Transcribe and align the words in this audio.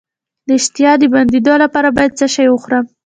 د 0.47 0.49
اشتها 0.59 0.91
د 0.99 1.03
بندیدو 1.13 1.53
لپاره 1.63 1.89
باید 1.97 2.17
څه 2.19 2.25
شی 2.35 2.47
وخورم؟ 2.49 2.85